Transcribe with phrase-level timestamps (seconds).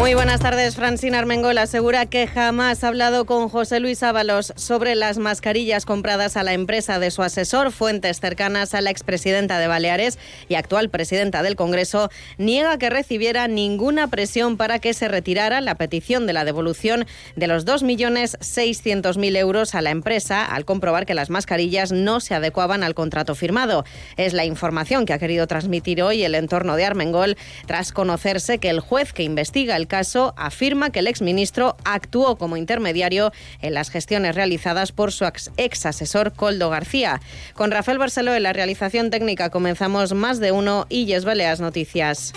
[0.00, 0.76] Muy buenas tardes.
[0.76, 6.38] Francina Armengol asegura que jamás ha hablado con José Luis Ábalos sobre las mascarillas compradas
[6.38, 7.70] a la empresa de su asesor.
[7.70, 10.18] Fuentes cercanas a la expresidenta de Baleares
[10.48, 12.08] y actual presidenta del Congreso
[12.38, 17.04] niega que recibiera ninguna presión para que se retirara la petición de la devolución
[17.36, 22.84] de los 2.600.000 euros a la empresa al comprobar que las mascarillas no se adecuaban
[22.84, 23.84] al contrato firmado.
[24.16, 28.70] Es la información que ha querido transmitir hoy el entorno de Armengol tras conocerse que
[28.70, 33.90] el juez que investiga el caso afirma que el exministro actuó como intermediario en las
[33.90, 37.20] gestiones realizadas por su ex asesor Coldo García.
[37.52, 42.32] Con Rafael Barceló en la realización técnica comenzamos más de uno y Yes Baleas Noticias.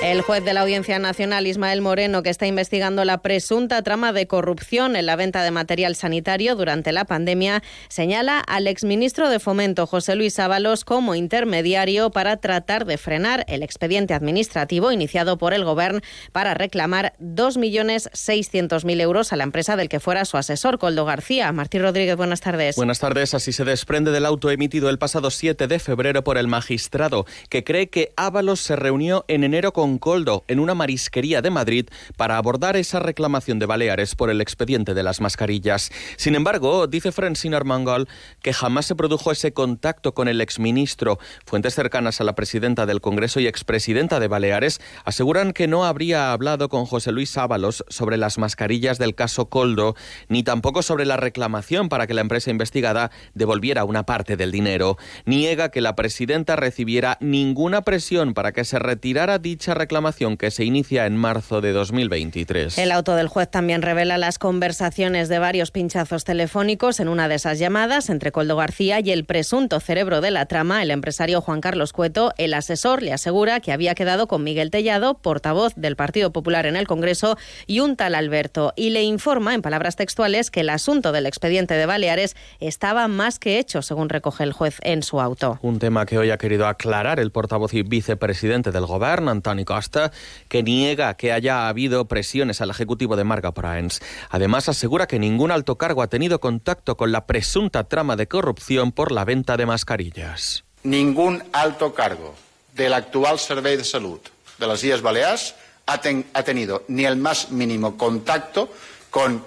[0.00, 4.28] El juez de la Audiencia Nacional, Ismael Moreno, que está investigando la presunta trama de
[4.28, 9.88] corrupción en la venta de material sanitario durante la pandemia, señala al exministro de Fomento,
[9.88, 15.64] José Luis Ábalos, como intermediario para tratar de frenar el expediente administrativo iniciado por el
[15.64, 21.50] Gobierno para reclamar 2.600.000 euros a la empresa del que fuera su asesor, Coldo García.
[21.50, 22.76] Martín Rodríguez, buenas tardes.
[22.76, 23.34] Buenas tardes.
[23.34, 27.64] Así se desprende del auto emitido el pasado 7 de febrero por el magistrado, que
[27.64, 31.86] cree que Ábalos se reunió en enero con Coldo en una marisquería de Madrid
[32.18, 35.90] para abordar esa reclamación de Baleares por el expediente de las mascarillas.
[36.18, 38.08] Sin embargo, dice Francine Armengol
[38.42, 41.18] que jamás se produjo ese contacto con el exministro.
[41.46, 46.32] Fuentes cercanas a la presidenta del Congreso y expresidenta de Baleares aseguran que no habría
[46.32, 49.94] hablado con José Luis Ábalos sobre las mascarillas del caso Coldo,
[50.28, 54.96] ni tampoco sobre la reclamación para que la empresa investigada devolviera una parte del dinero.
[55.24, 60.64] Niega que la presidenta recibiera ninguna presión para que se retirara dicha reclamación que se
[60.64, 62.76] inicia en marzo de 2023.
[62.78, 67.36] El auto del juez también revela las conversaciones de varios pinchazos telefónicos en una de
[67.36, 71.60] esas llamadas entre Coldo García y el presunto cerebro de la trama, el empresario Juan
[71.60, 72.32] Carlos Cueto.
[72.36, 76.74] El asesor le asegura que había quedado con Miguel Tellado, portavoz del Partido Popular en
[76.74, 77.36] el Congreso,
[77.66, 81.74] y un tal Alberto, y le informa, en palabras textuales, que el asunto del expediente
[81.74, 85.58] de Baleares estaba más que hecho, según recoge el juez en su auto.
[85.62, 90.12] Un tema que hoy ha querido aclarar el portavoz y vicepresidente del Gobierno, Antonio Costa,
[90.48, 94.00] que niega que haya habido presiones al ejecutivo de Marga Praens.
[94.30, 98.92] Además, asegura que ningún alto cargo ha tenido contacto con la presunta trama de corrupción
[98.92, 100.64] por la venta de mascarillas.
[100.84, 102.34] Ningún alto cargo
[102.72, 104.20] del actual Servei de Salud
[104.56, 105.54] de las Islas Baleares
[105.84, 108.72] ha, ten, ha tenido ni el más mínimo contacto
[109.10, 109.44] con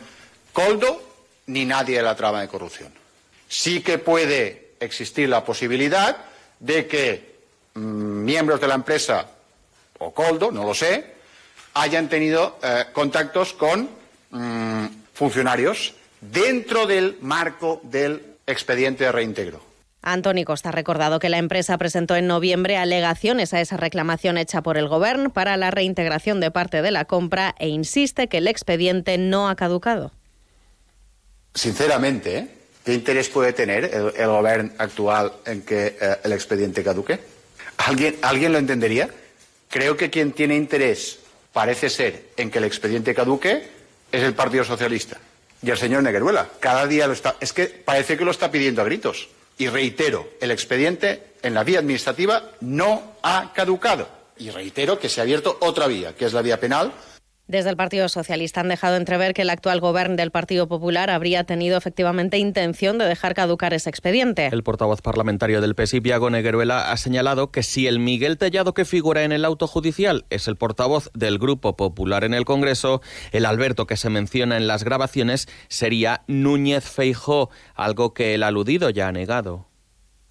[0.53, 1.01] Coldo
[1.47, 2.93] ni nadie de la trama de corrupción.
[3.47, 6.15] Sí que puede existir la posibilidad
[6.59, 7.39] de que
[7.73, 9.25] mmm, miembros de la empresa
[10.01, 11.05] o Coldo, no lo sé,
[11.73, 13.89] hayan tenido eh, contactos con
[14.31, 19.61] mmm, funcionarios dentro del marco del expediente de reintegro.
[20.03, 24.63] Antoni Costa ha recordado que la empresa presentó en noviembre alegaciones a esa reclamación hecha
[24.63, 28.47] por el Gobierno para la reintegración de parte de la compra e insiste que el
[28.47, 30.11] expediente no ha caducado.
[31.53, 32.47] Sinceramente, ¿eh?
[32.83, 37.19] ¿qué interés puede tener el, el Gobierno actual en que eh, el expediente caduque?
[37.77, 39.07] ¿Alguien, ¿Alguien lo entendería?
[39.71, 41.19] Creo que quien tiene interés,
[41.53, 43.69] parece ser, en que el expediente caduque
[44.11, 45.17] es el Partido Socialista
[45.63, 46.49] y el señor Negueruela.
[46.59, 47.37] Cada día lo está.
[47.39, 49.29] Es que parece que lo está pidiendo a gritos.
[49.57, 54.09] Y reitero, el expediente en la vía administrativa no ha caducado.
[54.37, 56.91] Y reitero que se ha abierto otra vía, que es la vía penal,
[57.47, 61.43] desde el Partido Socialista han dejado entrever que el actual gobierno del Partido Popular habría
[61.43, 64.47] tenido efectivamente intención de dejar caducar ese expediente.
[64.47, 68.85] El portavoz parlamentario del PSI, Viago Negueruela, ha señalado que si el Miguel Tellado que
[68.85, 73.01] figura en el auto judicial es el portavoz del Grupo Popular en el Congreso,
[73.31, 78.89] el Alberto que se menciona en las grabaciones sería Núñez Feijó, algo que el aludido
[78.89, 79.67] ya ha negado.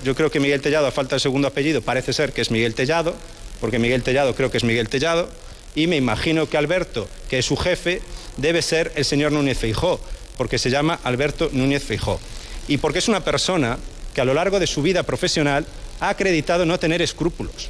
[0.03, 2.75] Yo creo que Miguel Tellado, a falta del segundo apellido, parece ser que es Miguel
[2.75, 3.15] Tellado,
[3.61, 5.29] porque Miguel Tellado creo que es Miguel Tellado
[5.75, 8.03] y me imagino que Alberto, que es su jefe,
[8.37, 10.01] debe ser el señor Núñez Feijó,
[10.37, 12.21] porque se llama Alberto Núñez Feijó.
[12.69, 13.79] Y porque es una persona
[14.15, 15.67] que a lo largo de su vida profesional
[16.01, 17.69] ha acreditado no tener escrúpulos.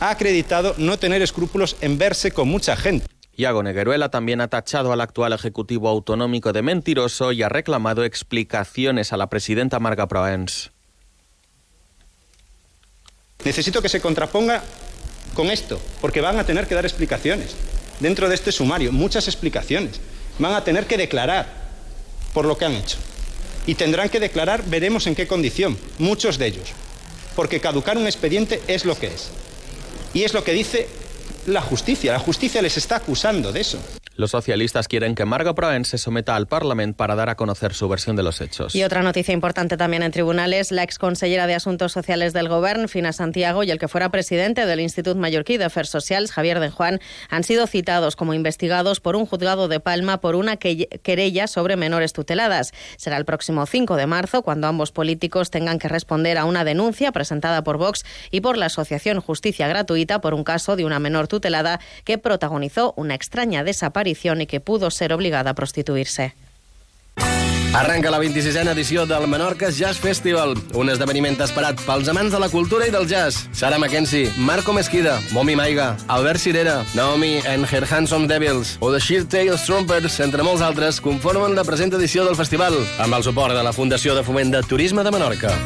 [0.00, 3.06] Ha acreditado no tener escrúpulos en verse con mucha gente.
[3.34, 9.12] Iago Negueruela también ha tachado al actual Ejecutivo Autonómico de mentiroso y ha reclamado explicaciones
[9.12, 10.70] a la presidenta Marga Proens.
[13.44, 14.62] Necesito que se contraponga
[15.34, 17.50] con esto, porque van a tener que dar explicaciones.
[18.00, 20.00] Dentro de este sumario, muchas explicaciones.
[20.38, 21.46] Van a tener que declarar
[22.32, 22.98] por lo que han hecho.
[23.66, 26.70] Y tendrán que declarar, veremos en qué condición, muchos de ellos.
[27.36, 29.28] Porque caducar un expediente es lo que es.
[30.14, 30.88] Y es lo que dice
[31.46, 32.12] la justicia.
[32.12, 33.78] La justicia les está acusando de eso.
[34.14, 37.88] Los socialistas quieren que Marga Proen se someta al Parlamento para dar a conocer su
[37.88, 38.74] versión de los hechos.
[38.74, 43.14] Y otra noticia importante también en tribunales, la exconsellera de Asuntos Sociales del Gobierno, Fina
[43.14, 47.00] Santiago, y el que fuera presidente del Instituto Mallorquí de Affairs Socials, Javier de Juan,
[47.30, 52.12] han sido citados como investigados por un juzgado de Palma por una querella sobre menores
[52.12, 52.72] tuteladas.
[52.98, 57.12] Será el próximo 5 de marzo cuando ambos políticos tengan que responder a una denuncia
[57.12, 61.28] presentada por Vox y por la Asociación Justicia Gratuita por un caso de una menor
[61.28, 66.34] tutelada que protagonizó una extraña desaparición y que pudo ser obligada a prostituirse.
[67.74, 72.50] Arranca la 26a edició del Menorca Jazz Festival, un esdeveniment esperat pels amants de la
[72.52, 73.46] cultura i del jazz.
[73.56, 79.00] Sara Mackenzie, Marco Mesquida, Momi Maiga, Albert Cirera, Naomi and Her Handsome Devils o The
[79.00, 83.56] Sheer Tales Trumpers, entre molts altres, conformen la present edició del festival, amb el suport
[83.56, 85.56] de la Fundació de Foment de Turisme de Menorca.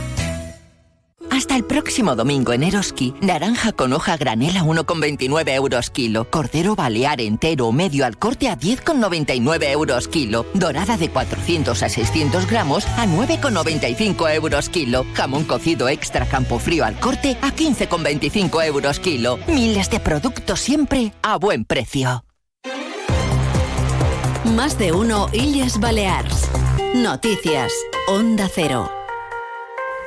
[1.36, 7.20] Hasta el próximo domingo en Eroski, naranja con hoja granela 1,29 euros kilo, cordero balear
[7.20, 12.86] entero o medio al corte a 10,99 euros kilo, dorada de 400 a 600 gramos
[12.86, 19.38] a 9,95 euros kilo, jamón cocido extra campo frío al corte a 15,25 euros kilo.
[19.46, 22.24] Miles de productos siempre a buen precio.
[24.54, 26.48] Más de uno Illes Balears.
[26.94, 27.74] Noticias.
[28.08, 28.90] Onda Cero.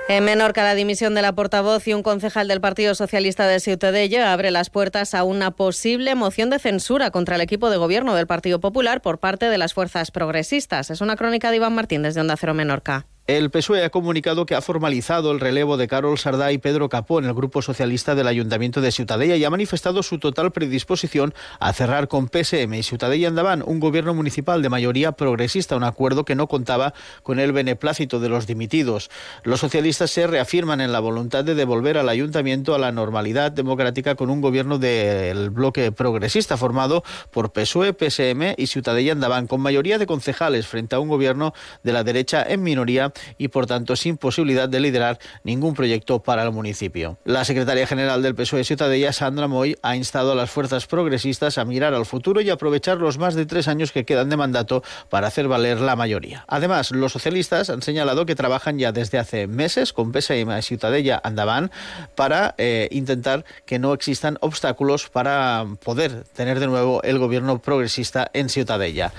[0.09, 4.33] En Menorca, la dimisión de la portavoz y un concejal del Partido Socialista de Ciutadella
[4.33, 8.25] abre las puertas a una posible moción de censura contra el equipo de gobierno del
[8.25, 10.89] Partido Popular por parte de las fuerzas progresistas.
[10.89, 13.05] Es una crónica de Iván Martín desde Onda Cero Menorca.
[13.29, 17.19] El PSOE ha comunicado que ha formalizado el relevo de Carol Sardá y Pedro Capó
[17.19, 21.71] en el Grupo Socialista del Ayuntamiento de Ciutadella y ha manifestado su total predisposición a
[21.71, 26.33] cerrar con PSM y Ciutadella Andaban un gobierno municipal de mayoría progresista, un acuerdo que
[26.33, 29.11] no contaba con el beneplácito de los dimitidos.
[29.43, 34.15] Los socialistas se reafirman en la voluntad de devolver al Ayuntamiento a la normalidad democrática
[34.15, 39.99] con un gobierno del bloque progresista formado por PSOE, PSM y Ciutadella Andaban, con mayoría
[39.99, 41.53] de concejales frente a un gobierno
[41.83, 46.43] de la derecha en minoría y por tanto sin posibilidad de liderar ningún proyecto para
[46.43, 47.17] el municipio.
[47.25, 51.65] La secretaria general del PSOE Ciutadella, Sandra Moy, ha instado a las fuerzas progresistas a
[51.65, 55.27] mirar al futuro y aprovechar los más de tres años que quedan de mandato para
[55.27, 56.45] hacer valer la mayoría.
[56.47, 61.21] Además, los socialistas han señalado que trabajan ya desde hace meses con PSM y Ciutadella
[61.23, 61.71] Andaban
[62.15, 68.29] para eh, intentar que no existan obstáculos para poder tener de nuevo el gobierno progresista
[68.33, 69.13] en Ciutadella.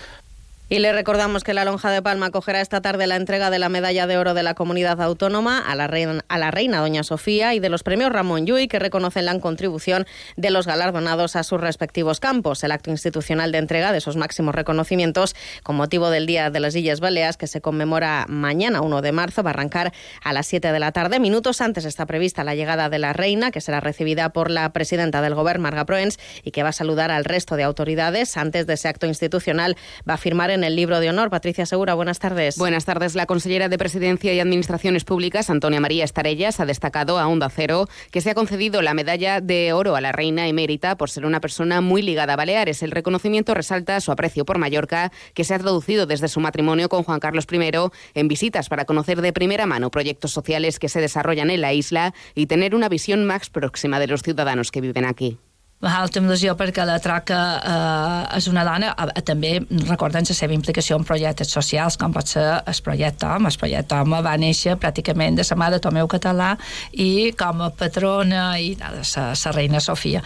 [0.72, 3.68] Y le recordamos que la Lonja de Palma acogerá esta tarde la entrega de la
[3.68, 7.54] medalla de oro de la comunidad autónoma a la reina, a la reina Doña Sofía
[7.54, 10.06] y de los premios Ramón Llull, que reconocen la contribución
[10.36, 12.62] de los galardonados a sus respectivos campos.
[12.62, 15.34] El acto institucional de entrega de esos máximos reconocimientos
[15.64, 19.42] con motivo del Día de las Illes Baleas, que se conmemora mañana 1 de marzo,
[19.42, 19.92] va a arrancar
[20.22, 21.18] a las 7 de la tarde.
[21.18, 25.20] Minutos antes está prevista la llegada de la reina, que será recibida por la presidenta
[25.20, 28.36] del Gobierno, Marga Proens, y que va a saludar al resto de autoridades.
[28.36, 29.76] Antes de ese acto institucional
[30.08, 31.30] va a firmar en en el libro de honor.
[31.30, 32.58] Patricia Segura, buenas tardes.
[32.58, 33.14] Buenas tardes.
[33.14, 37.88] La consellera de Presidencia y Administraciones Públicas, Antonia María Estarellas, ha destacado a Onda Cero
[38.10, 41.40] que se ha concedido la medalla de oro a la reina emérita por ser una
[41.40, 42.82] persona muy ligada a Baleares.
[42.82, 47.04] El reconocimiento resalta su aprecio por Mallorca, que se ha traducido desde su matrimonio con
[47.04, 47.70] Juan Carlos I
[48.14, 52.12] en visitas para conocer de primera mano proyectos sociales que se desarrollan en la isla
[52.34, 55.38] y tener una visión más próxima de los ciudadanos que viven aquí.
[55.80, 59.54] M'alta il·lusió perquè la Traca eh, és una dona, eh, també
[59.88, 63.48] recorden la seva implicació en projectes socials, com pot ser el projecte Home.
[63.48, 66.50] El projecte Home va néixer pràcticament de la mà de Tomeu Català
[66.92, 70.20] i com a patrona i la reina Sofia.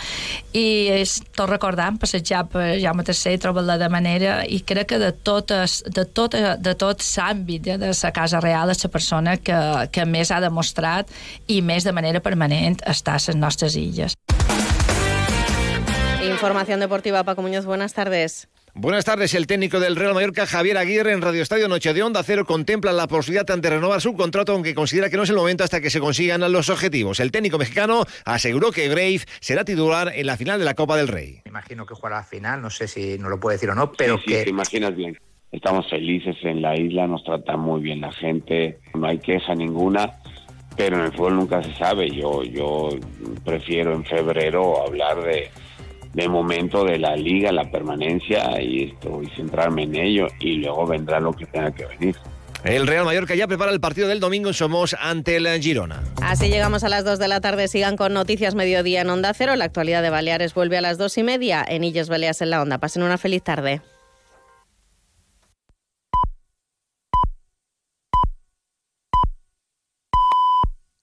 [0.59, 5.13] I és tot recordant, passejar per Jaume III, trobar-la de manera, i crec que de,
[5.15, 9.63] totes, de, tot, de tot l'àmbit de la Casa Real és la persona que,
[9.95, 11.15] que més ha demostrat
[11.47, 14.19] i més de manera permanent està a les nostres illes.
[16.35, 18.49] Información deportiva, Paco Muñoz, buenas tardes.
[18.75, 19.35] Buenas tardes.
[19.35, 22.93] El técnico del Real Mallorca, Javier Aguirre, en Radio Estadio Noche de Onda Cero, contempla
[22.93, 25.91] la posibilidad de renovar su contrato, aunque considera que no es el momento hasta que
[25.91, 27.21] se consigan los objetivos.
[27.21, 31.07] El técnico mexicano aseguró que Grave será titular en la final de la Copa del
[31.07, 31.41] Rey.
[31.45, 33.93] Me imagino que jugará la final, no sé si no lo puede decir o no,
[33.93, 34.43] pero sí, que...
[34.43, 35.17] te imaginas bien.
[35.53, 40.19] Estamos felices en la isla, nos trata muy bien la gente, no hay queja ninguna
[40.77, 42.11] pero en el fútbol nunca se sabe.
[42.11, 42.89] Yo, yo
[43.45, 45.49] prefiero en febrero hablar de,
[46.15, 50.87] de momento de la liga, la permanencia y esto y centrarme en ello y luego
[50.87, 52.17] vendrá lo que tenga que venir.
[52.65, 56.03] El Real Mallorca ya prepara el partido del domingo en Somos ante el Girona.
[56.23, 57.69] Así llegamos a las 2 de la tarde.
[57.69, 59.55] Sigan con Noticias Mediodía en Onda Cero.
[59.55, 62.63] La actualidad de Baleares vuelve a las 2 y media en Illes Baleas en la
[62.63, 62.79] Onda.
[62.79, 63.83] Pasen una feliz tarde.